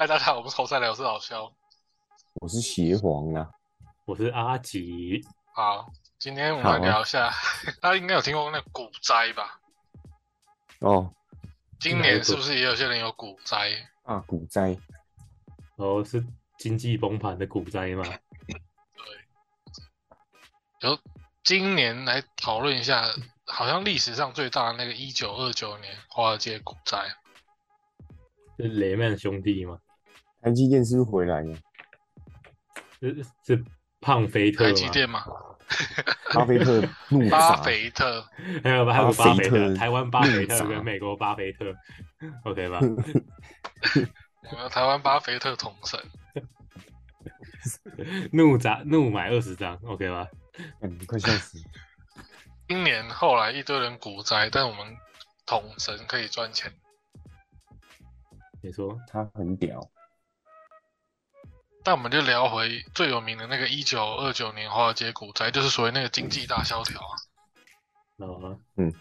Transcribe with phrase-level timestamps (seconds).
[0.00, 1.52] 嗨，大家好，我们是猴赛聊，我是老肖。
[2.40, 3.50] 我是邪皇啊，
[4.06, 5.22] 我是阿吉。
[5.52, 7.30] 好，今天我们来聊一下，
[7.82, 9.60] 大家应该有听过那股灾吧？
[10.78, 11.14] 哦，
[11.78, 13.72] 今年是不是也有些人有股灾？
[14.04, 14.74] 啊，股灾，
[15.76, 16.24] 哦，是
[16.56, 18.02] 经济崩盘的股灾吗？
[20.80, 20.98] 由
[21.44, 23.04] 今年来讨论一下，
[23.44, 27.06] 好像历史上最大的那个一九二九年华尔街股灾，
[28.56, 29.78] 是雷曼兄弟吗？
[30.42, 31.56] 台积电是不是回来了？
[33.00, 33.64] 是是
[34.00, 34.64] 胖菲特？
[34.64, 35.24] 台积电吗？
[36.34, 38.24] 巴菲特怒巴，菲特，
[38.64, 41.72] 还有还有巴菲特特，台湾巴菲特跟美国巴菲特
[42.44, 42.80] ，OK 吧？
[42.80, 46.00] 我 们台湾巴菲特同神，
[48.32, 50.26] 怒砸怒买二十张，OK 吧？
[50.80, 51.58] 嗯，快笑死！
[52.66, 54.96] 今年后来一堆人股灾，但我们
[55.46, 56.72] 同神可以赚钱。
[58.60, 59.80] 没错，他很屌，
[61.82, 67.16] 但我们就聊回最有名的那个一九二九年华尔街股灾，就是所谓那个经济大萧条啊。
[68.76, 68.92] 嗯，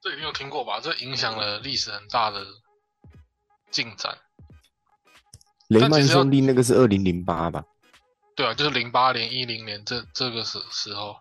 [0.00, 0.80] 这一定有听过吧？
[0.80, 2.46] 这影响了历史很大的
[3.70, 4.16] 进展。
[5.68, 7.64] 雷曼兄弟那个是二零零八吧？
[8.34, 11.16] 对啊，就是零八年、一零年这这个时时候。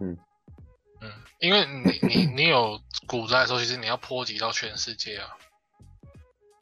[0.00, 0.16] 嗯
[1.00, 5.36] 嗯，因为你你你有股灾的时候，其实你要波及到全世界啊，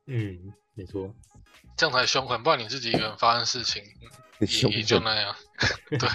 [0.06, 1.14] 嗯，没错，
[1.80, 2.42] 这样才凶狠。
[2.42, 3.82] 不然你自己一个人发生事情，
[4.38, 5.34] 也也就那样。
[5.88, 6.06] 对。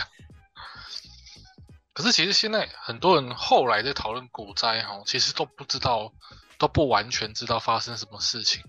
[1.91, 6.13] 可是其实现在很多人后来在讨论股灾哈，其实都不知道，
[6.59, 8.63] 都不完全知道发生什么事情。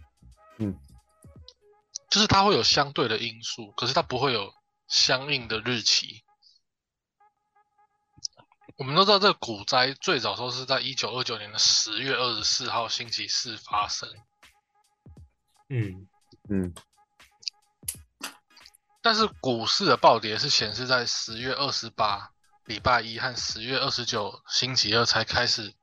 [0.57, 0.79] 嗯，
[2.09, 4.55] 就是它会有相对的因素，可是它不会有
[4.89, 6.23] 相应的日期。
[8.79, 14.09] 我们都知道，这个股灾最早时候是在一九二九年的十月二十四号星期四发生，
[15.69, 16.07] 嗯，
[16.49, 16.73] 嗯，
[19.03, 22.33] 但是股市的暴跌是显示在十月二十八
[22.65, 25.75] 礼拜一和十月二十九星期二才开始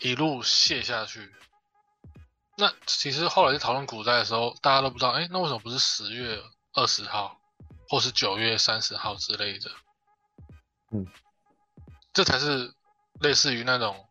[0.00, 1.34] 一路泻下去。
[2.58, 7.38] 那其实后来在讨论股灾的时候，大家都不知道，哎，那为什么不是十月二十号，
[7.88, 9.70] 或是九月三十号之类的？
[10.92, 11.06] 嗯，
[12.12, 12.74] 这才是
[13.20, 14.08] 类似于那种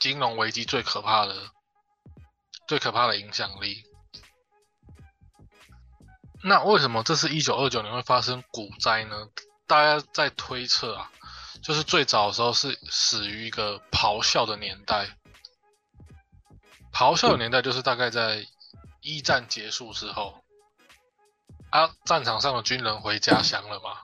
[0.00, 1.50] 金融危机最可怕的、
[2.66, 3.84] 最可怕的影响力。
[6.42, 9.28] 那为什么这是一九二九年会发生股灾呢？
[9.66, 11.10] 大家在推测啊，
[11.62, 15.06] 就是最早的时候是始于一个咆哮的年代。
[16.92, 18.44] 咆哮的年代就是大概在
[19.00, 20.42] 一战结束之后，
[21.70, 24.00] 啊，战场上的军人回家乡了嘛。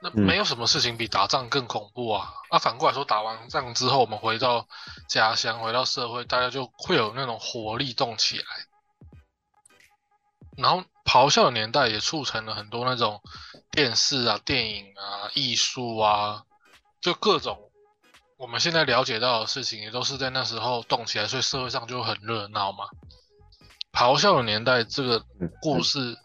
[0.00, 2.32] 那嗯没有什么事情比打仗更恐怖啊！
[2.50, 4.66] 啊，反过来说，打完仗之后，我们回到
[5.08, 8.44] 家乡，回到社会，大家就会有那种活力动起来。
[10.56, 13.20] 然后咆哮的年代也促成了很多那种
[13.70, 16.44] 电视啊、电影啊、艺术啊，
[17.00, 17.70] 就各种
[18.36, 22.86] 我们现在了解到的事情，也都是在那时候动起来，所以社会上就很热闹嘛。
[23.92, 26.16] 咆哮的年代这个嗯故事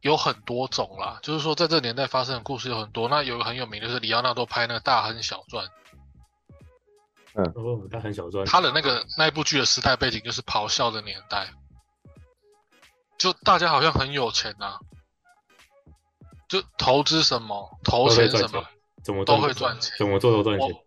[0.00, 3.08] 有很多种啦，就是说在这个年代发生的故事有很多。
[3.08, 5.66] 那有个很有名的就是里奥纳多拍那个《大亨小传》，
[7.54, 11.48] 哦，他很小赚，他的那个那一部剧的时代背景就是咆哮的年代，
[13.18, 14.78] 就大家好像很有钱呐、
[16.48, 18.64] 就投资什么投钱什么，
[19.02, 19.92] 怎么都会赚钱。
[19.98, 20.70] 怎么做都赚钱。
[20.70, 20.84] 我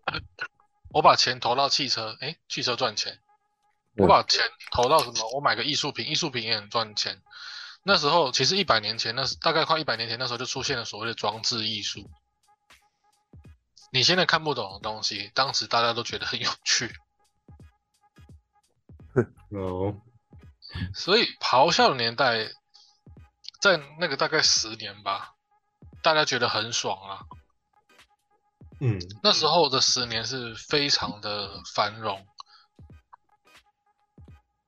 [0.98, 3.20] 我把钱投到汽车，诶，汽车赚钱。
[3.96, 5.30] 我把钱投到什么？
[5.34, 7.20] 我买个艺术品，艺术品也很赚钱。
[7.82, 12.08] 那时候其实一百年前，那是大概快一百年前，那时候就出现了所谓的装置艺术。
[13.90, 16.94] 你现在看不懂的东西，当时大家都觉得很有趣。
[19.50, 19.94] 哦，
[20.94, 22.46] 所以咆哮的年代，
[23.60, 25.34] 在那个大概十年吧，
[26.02, 27.20] 大家觉得很爽啊。
[28.80, 32.26] 嗯，那时候的十年是非常的繁荣，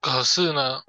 [0.00, 0.82] 可是呢，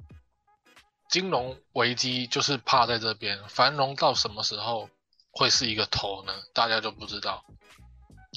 [1.10, 4.90] 金融危机就是怕在这边，繁荣到什么时候
[5.32, 6.34] 会是一个头呢？
[6.54, 7.44] 大家就不知道。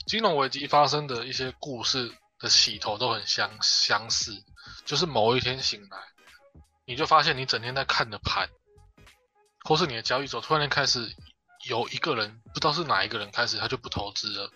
[0.07, 4.33] 金融危机发生的一些故事的起头都很相相似，
[4.87, 5.99] 就是某一天醒来，
[6.89, 8.49] 你就发现你整天在看的盘，
[9.63, 11.15] 或是你的交易所突然间开始
[11.67, 14.51] 有一个人不知道是哪一个人开始他就不投资了。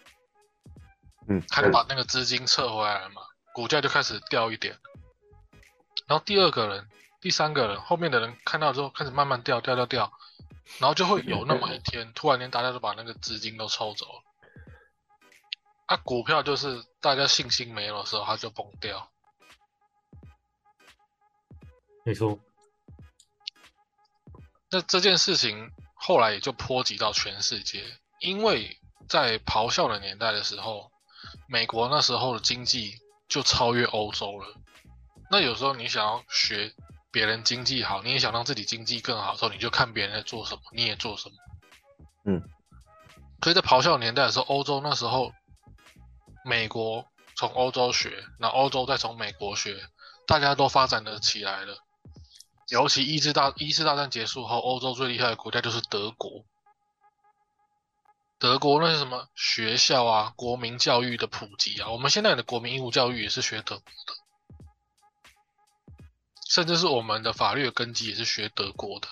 [1.29, 3.20] 嗯，他就把那个资金撤回来了嘛，
[3.52, 4.79] 股价就开始掉一点。
[6.06, 6.88] 然后第二个人、
[7.20, 10.11] 第三个人，后面的人看到之后开始慢慢掉、掉、掉、掉，
[10.78, 14.23] 然后就会有那么一天，突然间大家都把那个资金都抽走了。
[15.85, 19.12] 啊，股票就是大家信心没有的时候，它就崩掉。
[22.04, 22.38] 没错，
[24.70, 27.84] 那这件事情后来也就波及到全世界，
[28.20, 28.76] 因为
[29.08, 30.90] 在咆哮的年代的时候，
[31.46, 32.94] 美国那时候的经济
[33.28, 34.56] 就超越欧洲了。
[35.31, 36.75] 那有时候你想要学
[37.12, 41.37] 别人经济好，你也想让自己经济更好的时候，你就看别人在做什么，你也做什么。
[42.25, 42.43] 嗯，
[43.43, 45.32] 所以在咆哮年代的时候，欧洲那时候，
[46.44, 47.06] 美国
[47.37, 49.88] 从欧洲学，那欧洲再从美国学，
[50.26, 51.78] 大家都发展的起来了。
[52.72, 56.46] 尤其一次大一次大战结束后，欧洲最厉害的国家就是德国。
[58.38, 64.14] 德国那是什么学校啊，国民教育的普及啊，我们现在的国民义务教育也是学德国的，
[66.48, 69.08] 甚至是我们的法律的根基也是学德国的。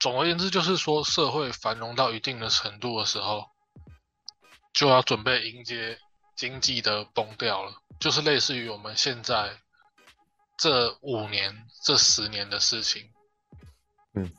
[0.00, 3.50] 总而言之，就是说社会繁荣到一定的程度的时候，
[4.72, 6.00] 就要准备迎接
[6.34, 9.60] 经济的崩掉了，就是类似于我们现在
[10.56, 13.12] 这五年、这十年的事情。
[14.14, 14.32] 嗯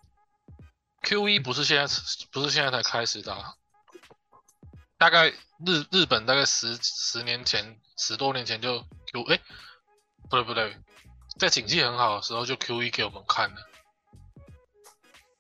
[1.04, 1.94] ，Q 一不是现在
[2.31, 3.54] 不是现在才开始的、啊，
[4.98, 8.80] 大概日日本大概十十年前、十多年前就
[9.12, 9.40] Q 哎，
[10.30, 10.75] 不对不对，
[11.40, 13.58] 在景气很好的时候就 Q 一给我们看了。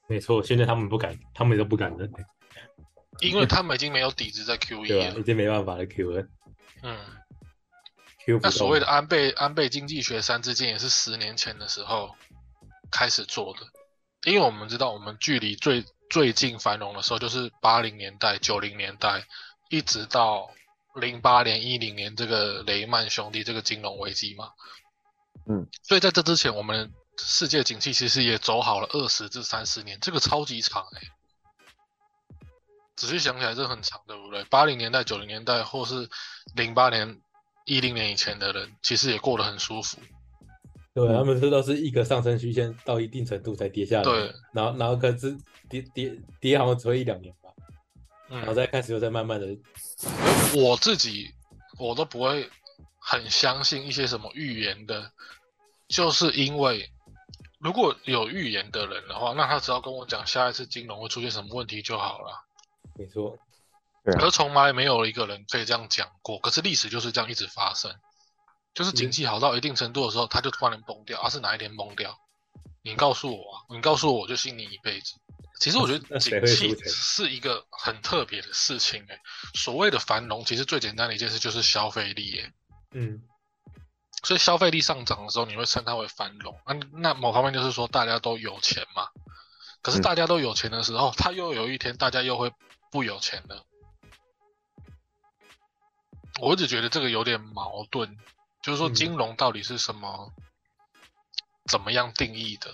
[0.07, 0.43] 没错。
[0.43, 2.07] 现在他们不敢，他们都不敢了，
[3.19, 4.91] 因为他们已经没有底子在 Q 一？
[4.91, 5.23] 了已。
[5.23, 6.27] 经没办法了，Q 了
[6.83, 7.16] 嗯
[8.41, 12.15] 那所谓的安倍安倍经济学三支箭也是十年前的时候
[12.91, 13.59] 开始做的，
[14.29, 19.25] 因为我们知道我们距离最最近繁荣的时候就是八零年代、九零年代，
[19.69, 20.49] 一直到
[20.95, 24.51] 零八年、一零年这个雷曼兄弟这个金融危机嘛。
[25.49, 31.01] 嗯，所以在这之前，我们世界景气其实也走好了二十至三十年，这个超级长哎、
[32.95, 34.43] 仔细想起来，这很长，对不对？
[34.45, 36.09] 八零年代、九零年代，或是
[36.55, 37.21] 零八年、
[37.67, 39.99] 一零年以前的人，其实也过得很舒服。
[40.93, 45.37] 对，他们这都是一个上升曲线到一定程度才跌下来，对，然后然后可是
[45.69, 47.51] 跌跌跌好像只会一两年吧，
[48.29, 49.45] 然后嗯，再开始又再慢慢的，
[50.55, 51.29] 我自己
[51.77, 52.49] 我都不会
[52.99, 55.11] 很相信一些什么预言的，
[55.87, 56.89] 就是因为
[57.59, 62.43] 如果有预言的人的话，那他只要跟我讲下一次金融会出现什么问题就好了。
[62.97, 63.37] 没错，
[64.13, 66.39] 可是从来没有一个人可以这样讲过。
[66.39, 67.93] 可是历史就是这样一直发生，
[68.73, 72.17] 就是经济好到一定程度的时候，它就突然崩掉，而、啊是哪一天崩掉？
[72.83, 75.13] 你告诉我啊，你告诉我，我就信你一辈子。
[75.59, 79.19] 其实我觉 得景气是一个很特别的事情诶、
[79.55, 82.53] 所谓的繁荣，其实最简单的一件事就是消费力诶、
[82.91, 83.21] 嗯，
[84.23, 86.57] 所以消费力上涨的时候，你会称它为繁荣。
[86.65, 89.07] 那那某方面就是说大家都有钱嘛。
[89.81, 92.51] 可是嗯大家都有钱的时候，它又有一天大家又会
[92.91, 93.65] 不有钱了。
[96.39, 98.15] 我一直觉得这个有点矛盾，
[98.63, 100.31] 就是说嗯金融到底是什么，
[101.69, 102.71] 怎么样定义的？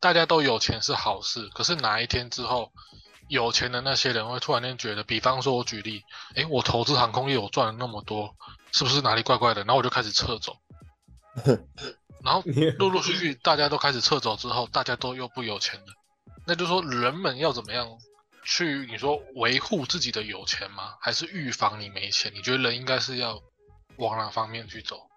[0.00, 2.72] 大家都有钱是好事，可是哪一天之后，
[3.28, 6.02] 有钱的那些人会突然间觉得，比方说我举例，
[6.34, 8.34] 诶，我投资航空业我赚了那么多，
[8.72, 9.62] 是不是哪里怪怪的？
[9.64, 10.56] 然后我就开始撤走，
[12.24, 12.42] 然后
[12.78, 15.86] 陆陆续续大家都开始撤走之后，大家都又不有钱了。
[16.46, 17.86] 那就是说，人们要怎么样
[18.44, 20.96] 去你说维护自己的有钱吗？
[21.00, 22.32] 还是预防你没钱？
[22.34, 23.40] 你觉得人应该是要
[23.96, 25.08] 往哪方面去走？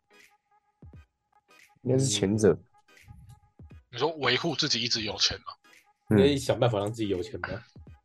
[1.84, 2.58] 应该是前者。
[3.92, 5.53] 你说维护自己一直有钱吗？
[6.10, 7.50] 应该嗯想办法让自己有钱吗。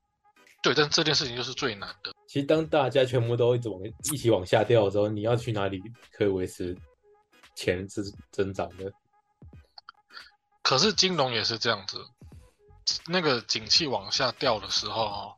[0.63, 2.13] 对，但这件事情就是最难的。
[2.27, 3.81] 其实当大家全部都一直往
[4.13, 5.81] 一起往下掉的时候，你要去哪里
[6.13, 6.77] 可以维持
[7.55, 8.93] 钱是增长的？
[10.63, 12.05] 可是金融也是这样子，
[13.07, 15.35] 那个景气往下掉的时候哦，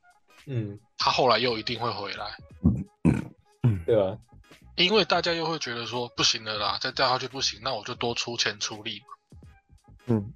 [0.46, 2.36] 嗯，它后来又一定会回来，
[3.62, 4.18] 嗯对吧？
[4.76, 9.06] 因为大家又会觉得说不行了啦，再掉下去不行，那我就多出钱出力嘛。
[10.06, 10.32] 嗯。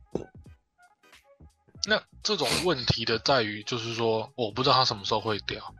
[1.86, 5.74] 那这种问题的在于，就是说，我不知道它什么时候会掉，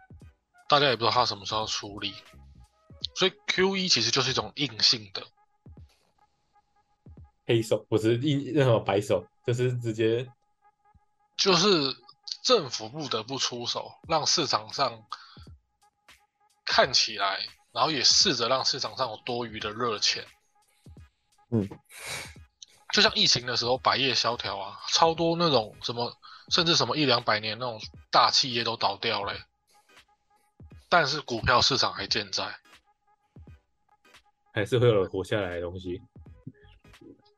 [0.69, 2.13] 大家也不知道它什么时候出力，
[3.15, 5.23] 所以 Q 一其实就是一种硬性的，
[7.47, 10.31] 黑手不是一任何白手，就是直接
[11.37, 11.97] 就是
[12.43, 15.05] 政府不得不出手，让市场上
[16.65, 17.41] 看起来，
[17.73, 20.25] 然后也试着让市场上有多余的热钱。
[21.51, 21.69] 嗯，
[22.93, 26.17] 就像疫情的时候，百业萧条啊，超多那种什么，
[26.49, 29.43] 甚至什么一两百年那种大企业都倒掉嘞、
[30.89, 32.59] 但是股票市场还健在。
[34.53, 36.01] 还是会有人活下来的东西。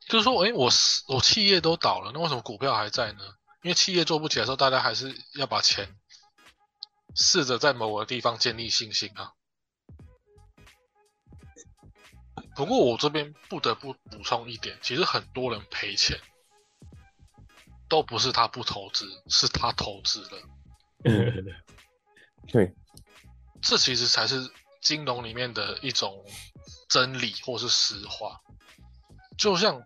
[0.08, 3.36] 就是说，诶，我是我企业都倒了，那为什么股票还在呢？
[3.66, 5.99] 因为企业做不起来的时候，大家还是要把钱
[7.16, 9.32] 试着在某个地方建立信心啊。
[12.54, 16.16] 不过我这边不得不补充一点，其实很多人赔钱，
[17.88, 20.40] 都不是他不投资，是他投资了。
[22.46, 22.73] 对，
[23.61, 24.49] 这其实才是
[24.80, 26.25] 金融里面的一种
[26.88, 28.40] 真理或是实话。
[29.37, 29.82] 就像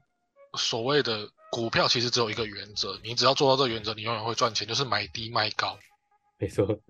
[0.59, 5.79] 所谓的股票，其实只有一个原则，你只要做到这个原则，你永远会赚钱，就是买低卖高。
[6.39, 6.65] 没错，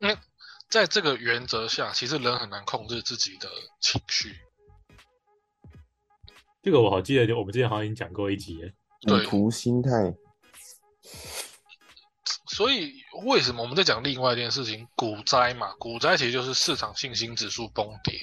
[0.00, 0.16] 因为
[0.68, 3.48] 在这个原则下，其实人很难控制自己的
[3.80, 4.36] 情绪。
[6.62, 8.70] 这个我好记得，就我们之前好像已经讲过一集了。
[9.02, 9.90] 对赌徒心态，
[12.48, 12.94] 所以
[13.26, 15.74] 为什么我们在讲另外一件事情，股灾嘛？
[15.74, 18.18] 股灾其实就是市场信心指数崩跌。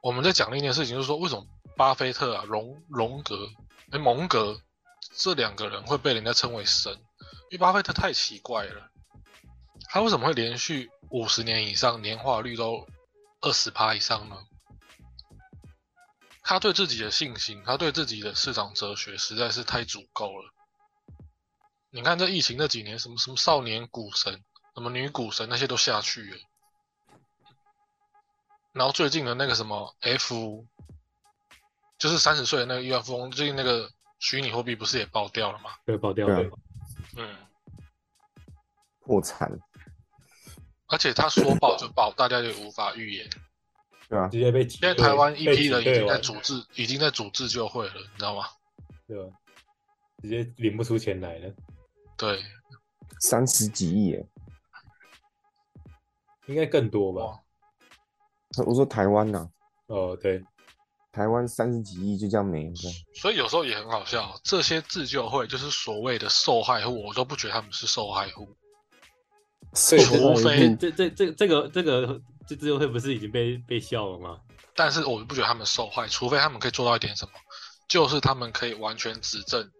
[0.00, 1.44] 我们在讲另一件事情，就是说为什么
[1.82, 3.50] 巴菲特啊、荣荣格、
[3.90, 4.62] 哎蒙格
[5.16, 6.92] 这两个人会被人家称为神？
[7.50, 8.88] 因为巴菲特太奇怪了，
[9.88, 12.86] 他为什么会连续五十年以上年化率都
[13.40, 14.36] 二十趴以上呢？
[16.44, 20.54] 他对自己的信心，他对自己的市场哲学实在是太足够了。
[21.90, 24.44] 你看这疫情那几年，什么什么少年股神，
[24.76, 26.36] 什么女股神，那些都下去了。
[28.70, 30.64] 然后最近的那个什么 F，
[32.02, 35.70] 就是三十岁的那个亿万富翁，最近那个虚拟货币不是也爆掉了吗？
[35.86, 36.50] 对爆掉了。
[37.16, 37.36] 嗯，
[38.98, 39.48] 破产，
[40.88, 43.30] 而且他说爆就爆，大家也无法预言。
[44.08, 44.26] 对啊？
[44.26, 48.46] 直接被现在台湾一批人已经在组织，已经在组织就会了，你知道吗？
[49.06, 49.30] 对吧？
[50.20, 51.54] 直接领不出钱来了，
[52.16, 52.42] 对，
[53.20, 54.28] 三十几亿耶！
[56.46, 57.38] 应该更多吧？
[58.66, 59.48] 我说台湾呐、
[59.86, 60.44] 哦，对，
[61.12, 62.74] 台湾三十几亿就这样没了，
[63.14, 68.56] 所以有时候也很好笑，这些自救会就是所谓的受害户，我都不觉得他们是受害户。
[69.74, 74.38] 除非这这这这个这个这自救会不是已经被被笑了吗？
[74.74, 77.32] 但是我不觉得他们受害，除非他们可以做到一点什么，
[77.88, 79.70] 就是他们可以完全指证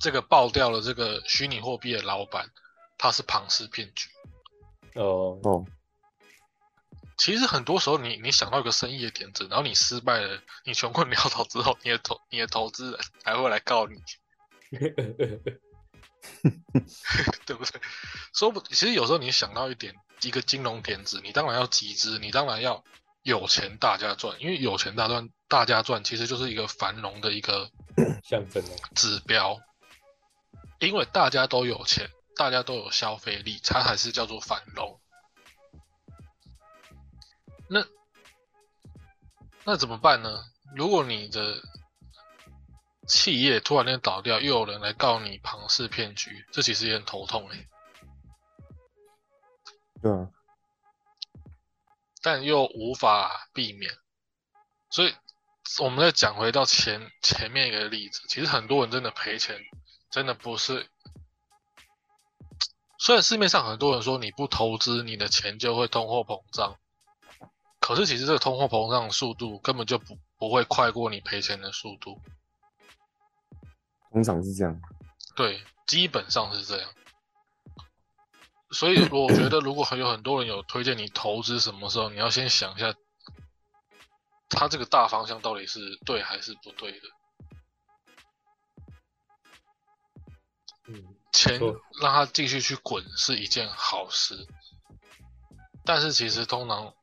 [0.00, 2.48] 这个爆掉了这个虚拟货币的老板，
[2.98, 4.08] 他是庞氏骗局。
[4.94, 5.64] 哦，哦，
[7.16, 13.96] 其实很多时候你，你想到一个生意的点子，然后你失败了，你穷困潦倒之后，你的投你的投资人还会来告你，
[17.46, 17.80] 对不对？
[18.34, 22.82] 说不，其实有时候你想到一点一个金融点子，你当然要集资，你当然要
[23.22, 27.70] 有钱大家赚，因为有钱大赚大家赚，其实就是一个繁荣的一个
[28.24, 29.60] 象征哦，指标，
[30.80, 35.00] 因为大家都有钱，大家都有消费力，它才是叫做繁荣。
[37.74, 37.84] 那
[39.64, 40.44] 那怎么办呢？
[40.76, 41.60] 如果你的
[43.08, 47.66] 企业突然间倒掉，又有人来告你庞氏骗局，这其实也很头痛哎、
[50.00, 50.30] 对啊，
[52.22, 53.92] 但又无法避免。
[54.90, 55.12] 所以
[55.80, 59.60] 我们再讲回到前前面一个例子，其实很多人真的赔钱，
[60.10, 60.88] 真的不是。
[62.98, 66.78] 虽然市面上很多人说你不投资，你的钱就会通货膨胀，
[67.84, 72.18] 可是其实这个通货膨胀的速度根本就不不会快过你赔钱的速度。
[74.10, 74.80] 通常是这样。
[75.36, 76.90] 对，基本上是这样。
[78.70, 82.94] 所以我觉得，如果有很多人有推荐你投资什么时候，你要先想一下，
[84.48, 87.06] 他这个大方向到底是对还是不对的。
[90.88, 91.60] 嗯，钱
[92.00, 94.48] 让他继续去滚是一件好事，
[95.84, 96.94] 但是其实通常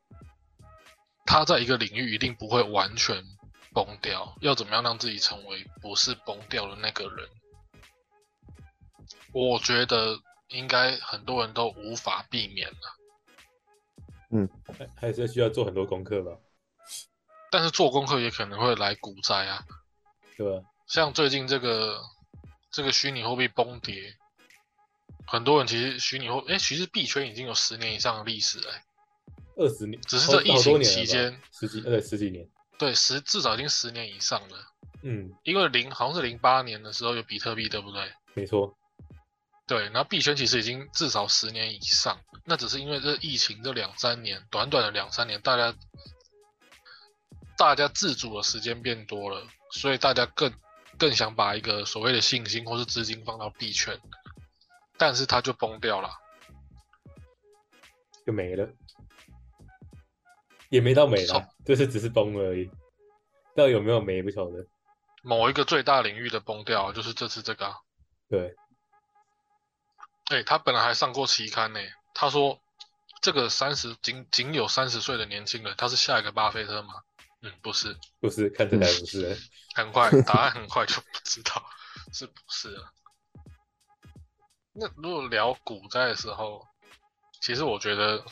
[1.24, 3.24] 他在一个领域一定不会完全
[3.72, 7.28] 崩掉，要怎么样让自己成为不是崩掉的那个人？
[9.32, 14.48] 我觉得应该很多人都无法避免了，
[14.78, 16.38] 还还是需要做很多功课吧，
[17.50, 19.64] 但是做功课也可能会来股灾啊，
[20.36, 20.66] 对吧？
[20.86, 21.98] 像最近这个
[22.70, 24.14] 这个虚拟货币崩跌，
[25.26, 28.82] 很多人其实虚拟货，哎，其实币圈已经有十年以上的历史了、欸
[29.62, 34.56] 二十年，只是这疫情期间十几呃十几年，对，十至少已经十年以上了。
[35.02, 38.12] 嗯，因为零好像是零八年的时候有比特币，对不对？
[38.34, 38.76] 没错，
[39.66, 45.74] 对，然后币圈其实已经至少十年以上，那只是因为这疫情这两三年，短短的两三年，大家
[47.56, 50.52] 大家自主的时间变多了，所以大家更
[50.98, 54.00] 更想把一个所谓的信心或是资金放到币圈，
[54.96, 56.10] 但是它就崩掉了。
[58.24, 58.68] 就没了，
[60.72, 62.70] 也没到没错了，就是只是崩了而已，
[63.54, 64.66] 到底有没有没不晓得，
[65.22, 67.76] 某一个最大领域的崩掉，就是这次这个、啊。
[68.30, 68.56] 对，
[70.30, 71.80] 哎、他本来还上过期刊呢。
[72.14, 72.58] 他说，
[73.20, 76.94] 这个三十仅仅有三十岁的年轻人，他是下一个巴菲特吗？
[77.42, 79.36] 嗯，不是，不是看起来不是，
[79.74, 81.62] 很快答案很快就不知道
[82.14, 82.90] 是不是了。
[84.72, 86.66] 那如果聊股灾的时候，
[87.42, 88.24] 其实我觉得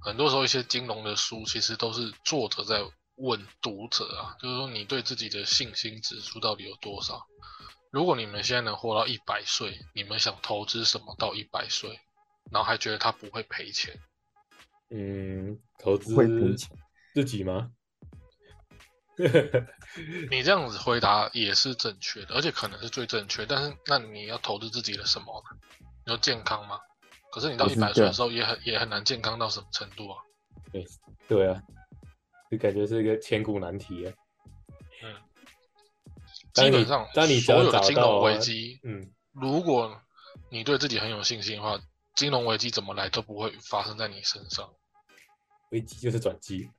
[0.00, 2.84] 很多时候一些金融的书，其实都是作者在
[3.16, 7.26] 问读者啊，就是说你对自己的信心指数到底有多少？
[7.90, 11.98] 如果你们现在能活到一百岁，你们想投资什么到一百岁，
[12.50, 13.98] 然后还觉得他不会赔钱？
[14.90, 16.14] 嗯，投资
[17.14, 17.70] 自己吗？
[20.30, 23.46] 你这样子回答也是正确的，而且可能是最正确。
[23.46, 25.58] 但是，那你要投资自己的什么呢？
[26.04, 26.78] 你说健康吗？
[27.36, 30.24] 可是你到一百岁的时候，也很也很难健康到什么程度啊？
[30.72, 30.86] 对
[31.28, 31.62] 对啊，
[32.50, 34.14] 就感觉是一个千古难题啊。
[35.02, 35.14] 嗯，
[36.54, 40.00] 基本上当你只所有的金融危啊机，嗯，如果
[40.48, 41.78] 你对自己很有信心的话，
[42.14, 44.72] 金融危机怎么来都不会发生在你身上。
[45.72, 46.70] 危机就是转机。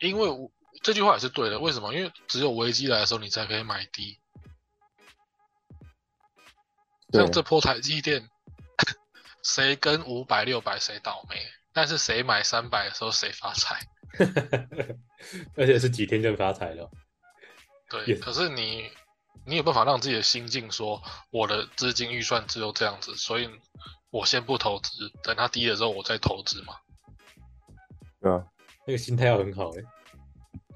[0.00, 1.94] 因为我这句话也是对的，为什么？
[1.94, 4.18] 因为只有危机来的时候，你才可以买低。
[7.10, 8.28] 像这波台积电，
[9.42, 11.36] 谁跟五百、六百谁倒霉，
[11.72, 13.80] 但是谁买三百的时候谁发财。
[15.56, 16.90] 而且是几天就发财了。
[17.88, 18.90] 对，也可是你
[19.46, 23.48] 你有办法让自己的心境说，我的资金预算只有这样子，所以
[24.10, 26.74] 我先不投资，等它低了之后我再投资嘛。
[28.20, 28.44] 对啊？
[28.86, 29.82] 那个心态要很好哎。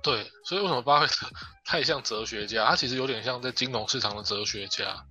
[0.03, 1.27] 对，所以为什么巴菲特
[1.65, 2.65] 太像哲学家？
[2.67, 5.05] 他其实有点像在金融市场的哲学家。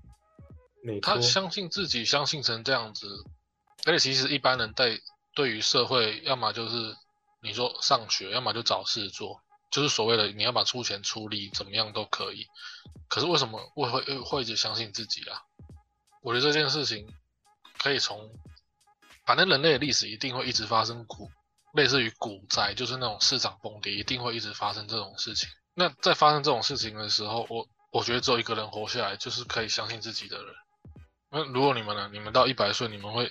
[1.01, 3.07] 他相信自己，相信成这样子，
[3.83, 4.99] 而且其实一般人在
[5.33, 6.95] 对于社会，要么就是
[7.41, 12.47] 你说上学，要么就找事做，就是所谓的你要把出钱出力，怎么样都可以。
[13.07, 15.41] 可是为什么我会会会一直相信自己啊？
[16.21, 17.07] 我觉得这件事情
[17.77, 18.31] 可以从，
[19.25, 21.29] 反正人类的历史一定会一直发生股，
[21.73, 25.47] 类似于股灾，就是那种市场崩跌，一定会一直发生这种事情。
[25.75, 30.55] 那在发生这种事情的时候，我我觉得只有一个人活下来，就是可以相信自己的人。
[31.35, 32.09] 那如果你们呢？
[32.13, 33.29] 你们到一百岁，你们会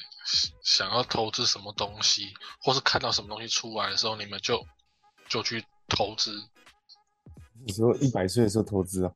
[0.62, 4.62] 想要投资什么东西，或是看到什么东西出来的时候，你们就
[5.27, 6.38] 就去投资，
[7.64, 9.11] 你说一百岁的时候投资啊？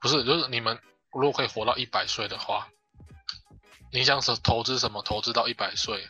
[0.00, 0.24] 不是？
[0.24, 0.80] 就是你们
[1.12, 2.66] 如果可以活到一百岁的话，
[3.92, 5.02] 你想是投资什么？
[5.02, 6.02] 投资到一百岁，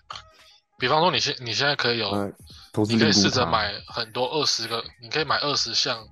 [0.79, 2.33] 比方说你现你现在可以有，呃，
[2.73, 6.07] 投资你可以试着买很多二十个，你可以买二十项，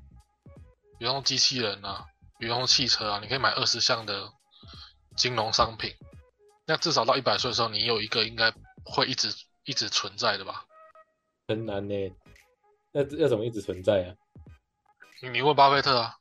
[0.98, 2.04] 比方说机器人啊，
[2.40, 4.28] 比方说汽车啊，你可以买二十项的
[5.16, 5.94] 金融商品。
[6.66, 8.52] 那至少到一百岁的时候，你有一个应该
[8.84, 10.64] 会一直一直存在的吧？
[11.46, 11.94] 很难呢。
[12.92, 14.14] 那要怎么一直存在啊？
[15.20, 16.16] 你你问巴菲特啊，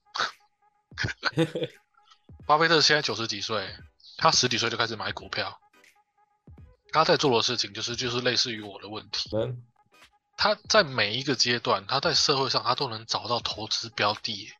[2.45, 3.67] 巴菲特现在九十几岁，
[4.17, 5.60] 他十几岁就开始买股票，
[6.91, 9.29] 他在做的事情就是就是类似于我的问题。
[9.36, 9.63] 嗯，
[10.36, 14.51] 他在每一个阶段，他在社会上他都能找到投资标的耶。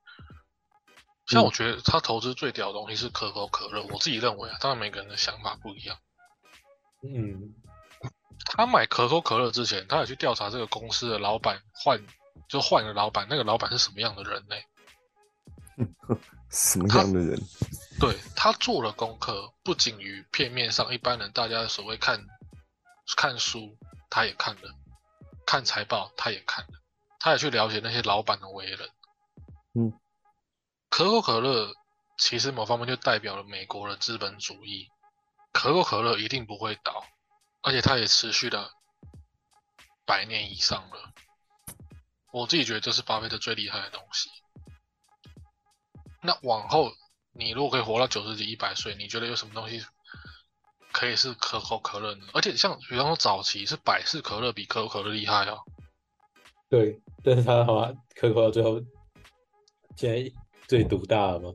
[1.34, 5.98] 像嗯我觉得他投资最屌的东西是可口可乐，我自己认为啊，当然每个人的想法不一样。
[7.04, 7.54] 嗯，
[8.46, 12.00] 他买可口可乐之前，他也去调查这个公司的老板换，
[12.48, 14.56] 就换了老板，那个老板是什么样的人呢？
[16.50, 17.40] 什么样的人？
[18.00, 22.24] 对他做了功课，不仅于片面上一般人大家所谓看
[23.18, 23.76] 看书，
[24.10, 24.70] 他也看了；
[25.46, 26.72] 看财报，他也看了，
[27.20, 28.88] 他也去了解那些老板的为人。
[29.74, 29.92] 嗯，
[30.94, 31.74] 可口可乐
[32.20, 34.88] 其实某方面就代表了美国的资本主义。
[35.52, 37.04] 可口可乐一定不会倒，
[37.64, 38.70] 而且它也持续了
[40.06, 41.12] 百年以上了。
[42.32, 44.30] 我自己觉得这是巴菲特最厉害的东西。
[46.22, 46.92] 那往后，
[47.32, 49.84] 你如果可以活到九十几、一百岁，你觉得有什么东西
[50.92, 52.28] 可以是可口可乐呢？
[52.36, 55.64] 而且像比方说早期是百事可乐比可口可乐厉害哦。
[56.70, 58.80] 对，但是他好像可口可乐最后
[59.98, 60.32] 现在
[60.68, 61.54] 最独大了吗？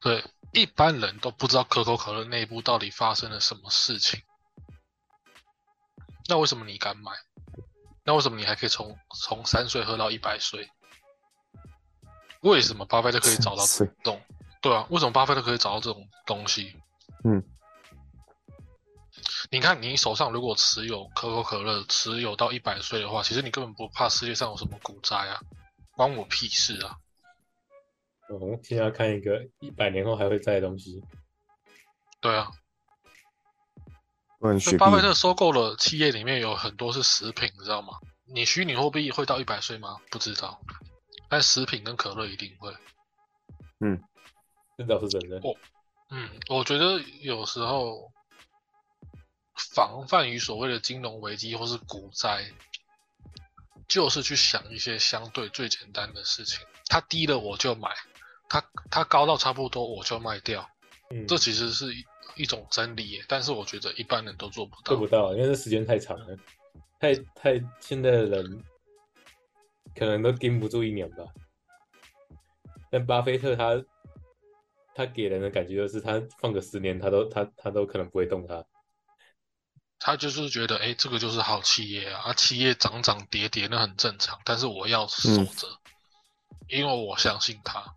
[0.00, 4.20] 对，一般人都不知道可口可乐内部到底发生了什么事情。
[6.28, 7.12] 那为什么你敢买？
[8.04, 10.68] 那为什么你还可以从从三岁喝到一百岁？
[12.40, 14.20] 为什么巴菲特可以找到这种？
[14.60, 16.76] 对啊，为什么巴菲特可以找到这种东西？
[17.24, 17.42] 嗯，
[19.50, 25.40] 你看你手上如果持有可口可乐，持有到一百岁的话，其实你根本不怕世界上有什么股灾啊，
[25.92, 26.98] 关我屁事啊！
[28.38, 31.02] 我们现在要看一个一百年后还会在的东西。
[32.20, 32.50] 对啊，
[34.78, 37.98] 巴菲特收购了企业里面有很多是食品，你知道吗？
[38.24, 39.98] 你虚拟货币会到一百岁吗？
[40.10, 40.60] 不知道，
[41.28, 42.74] 但食品跟可乐一定会。
[43.80, 44.02] 嗯
[44.78, 45.40] 这倒是真的。
[46.10, 48.10] 嗯，我觉得有时候
[49.74, 52.50] 防范于所谓的金融危机或是股灾，
[53.88, 56.64] 就是去想一些相对最简单的事情。
[56.86, 57.90] 它低了我就买，
[58.52, 60.68] 它它高到差不多我就卖掉。
[61.10, 62.04] 嗯，这其实是一
[62.36, 64.94] 一种真理耶，但是我觉得一般人都做不到。
[64.94, 66.36] 做不到，因为这时间太长了，
[67.00, 68.62] 太太现在的人
[69.94, 71.24] 可能都盯不住一年吧。
[72.90, 73.82] 但巴菲特他
[74.94, 78.62] 他给人的感觉就是，他放个十年，他都他他都可能不会动它。
[79.98, 85.66] 他就是觉得，哎，这个就是好企业啊，啊，企业涨涨跌跌那很正常，但是我要守嗯着，
[86.68, 87.94] 因为我相信它。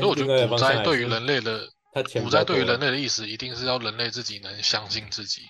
[0.00, 1.68] 但所以我觉得股灾对于人类的
[2.22, 5.42] 股灾对于人类的意思，一定是要人类自己能相信自己，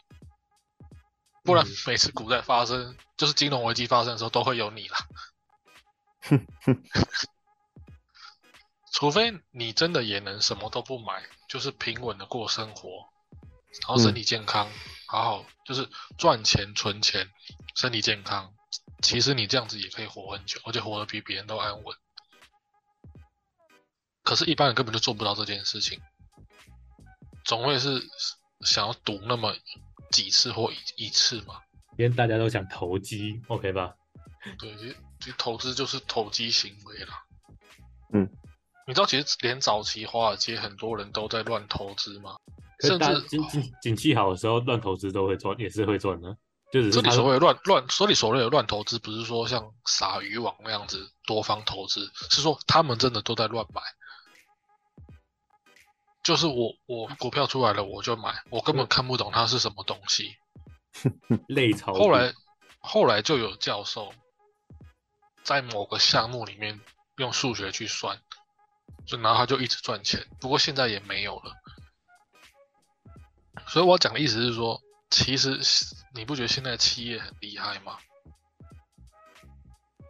[1.43, 4.99] 不然嗯每次股灾发生，就是金融危机发生的时候，都会有你啦。
[8.93, 12.89] 除非你真的也能什么都不买，就是平稳的过生活，
[13.83, 14.71] 然后身体健康，
[15.09, 17.29] 好好就是赚钱存钱，
[17.75, 18.55] 身体健康。
[19.03, 21.97] 其实你这样子也可以活很久，而且活得比别人都安稳。
[24.25, 26.01] 可是，一般人根本就做不到这件事情，
[27.45, 28.03] 总会是
[28.63, 29.55] 想要赌那么
[30.11, 31.61] 几次或一一次嘛。
[31.99, 33.95] 因为大家都想投机，OK 吧？
[34.59, 37.23] 对，其实其实投资就是投机行为啦。
[38.15, 38.29] 嗯，
[38.87, 42.37] 你知道，其实连早期华尔街很多人都在乱投资吗？
[42.81, 46.37] 甚至景景景气好的时候乱投资都会赚，也是会赚的。
[46.73, 53.81] 就只是他这里所谓的乱乱，这里所谓的乱投资，不是说像撒渔网那样子多方投资，是说他们真的都在乱买。
[56.25, 60.35] 就是我我股票出来了我就买，我根本看不懂它是什么东西。
[61.49, 61.99] 类炒股。
[61.99, 62.33] 后来
[62.81, 64.13] 后来就有教授
[65.43, 66.81] 在某个项目里面
[67.19, 68.19] 用数学去算，
[69.07, 70.27] 就然后他就一直赚钱。
[70.41, 71.53] 不过现在也没有了。
[73.69, 75.61] 所以我要讲的意思是说，其实
[76.15, 77.99] 你不觉得现在企业很厉害吗？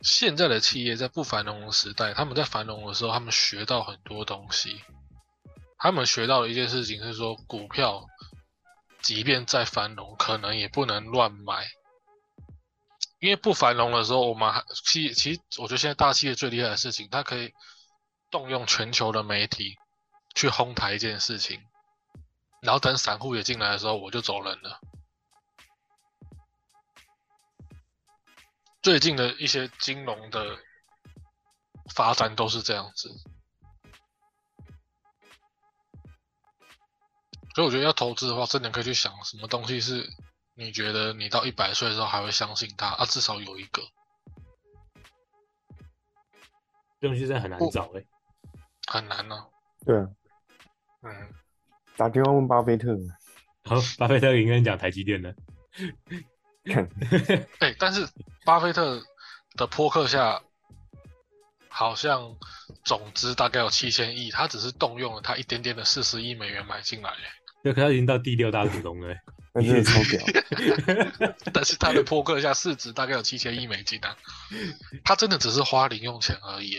[0.02, 4.80] 现在的企业在不繁荣的时代，他们在繁荣的时候，他们学到很多东西。
[5.84, 8.06] 他们学到的一件事情是说，股票
[9.02, 11.66] 即便再繁荣，可能也不能乱买，
[13.18, 17.52] 因为不繁荣的时候，我们还其其实我觉得现在大企业最厉害的事情，它可以
[18.30, 19.76] 动用全球的媒体
[20.34, 21.62] 去哄抬一件事情，
[22.62, 24.80] 然后等散户也进来的时候，我就走人了。
[28.80, 30.56] 最近的一些金融的
[31.94, 33.10] 发展都是这样子，
[37.54, 40.08] 所以我觉得要投资的话，真的可以去想什么东西是
[40.54, 43.82] 你觉得你到一百岁的时候还会相信它啊，至少有一个。
[47.00, 48.02] 这东西真的很难找哎、
[48.86, 49.46] 很难呢、
[49.84, 50.08] 对啊，
[51.02, 51.34] 嗯，
[51.96, 52.96] 打电话问巴菲特，
[53.64, 55.36] 好，巴菲特应该讲台积电的，
[56.64, 56.88] 看
[57.60, 58.08] 哎、但是
[58.46, 59.02] 巴菲特
[59.56, 60.42] 的扑克下
[61.68, 62.34] 好像
[62.84, 67.12] 总值大概有七千亿，他只是动用了他一点点的四十亿美元买进来，
[67.64, 69.20] 对，可他已经到第六大股东了欸、
[69.54, 74.14] 那真的超屌， 但是他的扑克下市值大概有七千亿美金啊，
[75.02, 76.76] 他真的只是花零用钱而已。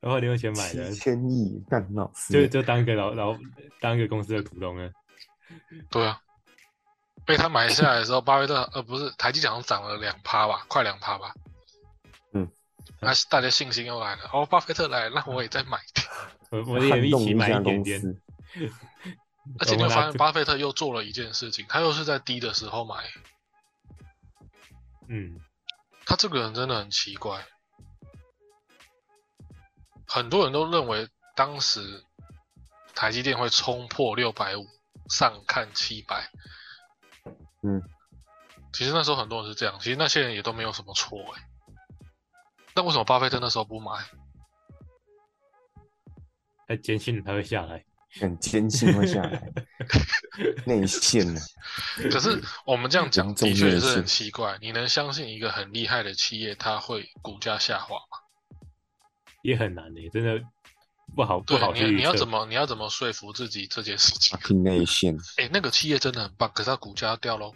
[0.00, 1.88] 然后零用钱买的七，千亿干
[2.30, 3.34] 就就当一个老老
[3.80, 4.92] 当一个公司的股东了。
[5.90, 6.20] 对啊，
[7.24, 11.32] 被他买下来的时候，巴菲特呃不是台积奖涨了两趴吧，快两趴吧。
[12.34, 12.46] 嗯，
[13.00, 16.06] 那大家信心又来了，哦，巴菲特来了，那我也再买一点。
[16.50, 18.02] 我我也一起买一点点，
[19.58, 23.04] 而且你会发现，巴菲特又做了一件事情，他又是在低的时候买。
[25.08, 25.40] 嗯，
[26.04, 27.46] 他这个人真的很奇怪，
[30.06, 32.04] 很多人都认为当时
[32.94, 34.66] 台积电会冲破六百五，
[35.08, 36.30] 上看七百。
[37.62, 37.82] 嗯，
[38.72, 41.42] 其实那时候很多人是这样，其实那些人也都没有什么错哎。
[42.74, 44.04] 那为什么巴菲特那时候不买？
[46.66, 47.84] 他坚信他会下来。
[48.20, 49.52] 很坚信会下来，
[50.64, 51.40] 内线呢？
[52.10, 54.56] 可是我们这样讲，的确也是很奇怪。
[54.60, 58.18] 你能相信一个很厉害的企业，它会股价下滑吗？
[59.42, 60.42] 也很难的，真的
[61.14, 62.26] 不好不，好预测你你要怎。
[62.26, 64.38] 么你要怎么说服自己这件事情？
[64.40, 67.54] 挺内线，哎、那个企业真的很棒，可是它股价要掉喽。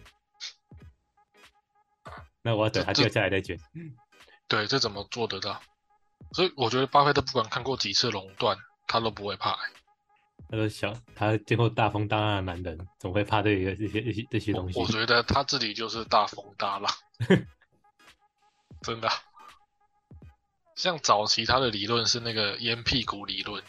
[2.43, 3.59] 那我要等他这掉下来再卷。
[4.49, 5.61] 对，这怎么做得到？
[6.33, 9.59] 所以我觉得巴菲特不管看过几次垄断，他都不会怕、欸。
[10.49, 14.87] 他说小，他见过大风大浪的男人，怎么会怕这个这些这些这些东西我？
[14.87, 16.93] 觉得他自己就是大风大浪，
[18.83, 19.15] 真的啊。
[20.75, 23.63] 像早期他的理论是那个烟屁股理论，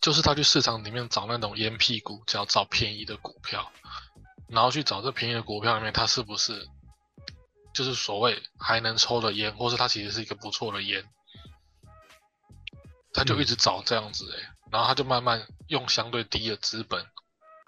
[0.00, 3.70] 就是他去市场里面找那种烟屁股，只要找便宜的股票，
[4.48, 6.66] 然后去找这便宜的股票里面，它是不是
[7.74, 11.04] 就是所谓还能抽的烟，或是它其实是一个不错的烟，
[13.12, 17.06] 他就一直找这样子哎、然后他就慢慢用相对低的资本，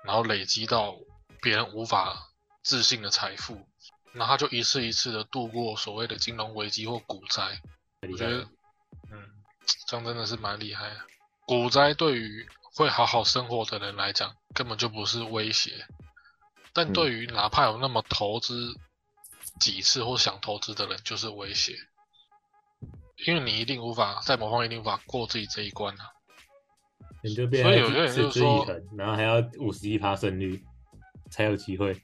[0.05, 0.95] 然后累积到
[1.41, 2.31] 别人无法
[2.63, 3.67] 置信的财富，
[4.13, 7.61] 然后他就一次一次的度过所谓的金融危机或股灾。
[8.03, 8.49] 我觉得，
[9.11, 9.29] 嗯，
[9.89, 11.01] 这样真的是蛮厉害的。
[11.47, 15.87] 股灾对于会好好生活的人来讲，根本就不是威胁，
[16.73, 18.75] 但对于哪怕有那么投资
[19.59, 21.77] 几次或想投资的人，就是威胁，
[23.27, 26.11] 因为你一定无法在某方面一定无法过自己这一关啊。
[27.23, 30.65] 你就变所以有些人就是说持之以恒，然后还要五十一趴胜率
[31.31, 32.01] 才有机会。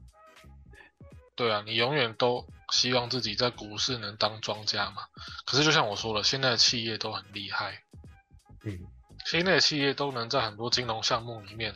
[1.36, 5.02] 对啊，你永远都希望自己在股市能当庄家嘛。
[5.44, 7.82] 可是就像我说了，现在的企业都很厉害，
[8.64, 8.78] 嗯，
[9.26, 11.74] 现在的企业都能在很多金融项目里面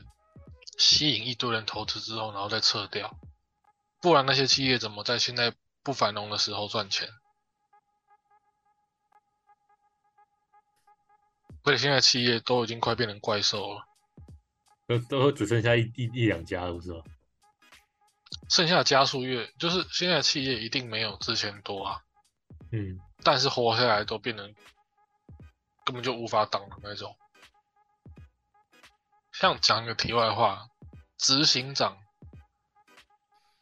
[0.79, 3.15] 吸引一堆人投资之后，然后再撤掉。
[4.01, 7.09] 不然那些企业怎么在现在不繁荣的时候赚钱？
[11.64, 13.85] 而且现在企业都已经快变成怪兽了，
[14.87, 17.03] 都都只剩下一一一两家了，不是吗？
[18.49, 22.01] 剩下的加速越就是现在的企业一定没有之前多啊。
[22.73, 24.55] 嗯，但是活下来都变成
[25.85, 27.16] 根本就无法挡的那种。
[29.33, 30.68] 像讲一个题外话，
[31.18, 31.96] 执行长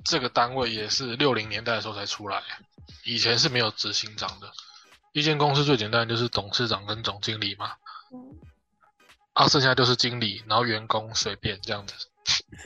[0.05, 2.43] 这个单位也是六零年代的时候才出来，
[3.05, 4.53] 以前是没有执行长的。
[5.13, 7.77] 一间公司最简单的就是董事长跟总经理嘛，
[9.33, 11.95] 啊，剩下就是经理，然后员工随便这样子。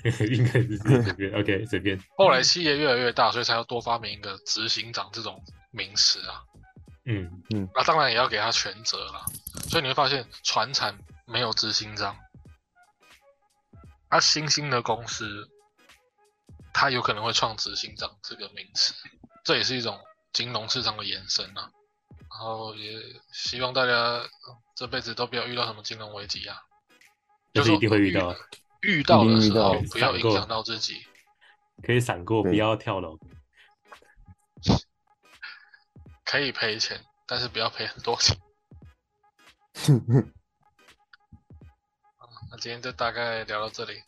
[0.30, 2.02] 应该是随便，OK，随便。
[2.16, 6.42] 后来企业越来越大，所以才要多发明一个执行长这种名词啊。
[7.04, 9.24] 嗯嗯，那当然也要给他全责了。
[9.68, 12.16] 所以你会发现，船产没有执行长，
[14.08, 15.48] 而新兴的公司，
[16.72, 18.94] 他有可能会创执行长这个名词，
[19.44, 20.00] 这也是一种
[20.32, 21.70] 金融市场的延伸啊。
[22.32, 22.98] 然后也
[23.32, 24.28] 希望大家呃
[24.74, 26.56] 这辈子都不要遇到什么金融危机啊，
[27.52, 28.34] 就是一定会遇到，
[28.82, 31.06] 遇到的时候不要影响到自己。
[31.82, 33.18] 可以闪过，不要跳楼。
[36.24, 38.36] 可以赔钱，但是不要赔很多钱。
[42.50, 44.02] 那今天就大概聊到这里，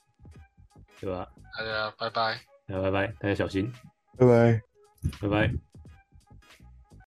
[1.00, 1.28] 对吧？
[1.58, 2.40] 大家拜拜。
[2.66, 3.70] 那拜拜，大家小心，
[4.16, 4.62] 拜拜。
[5.20, 5.73] 拜拜。